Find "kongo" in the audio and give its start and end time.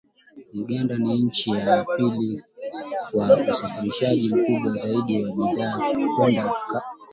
6.49-6.55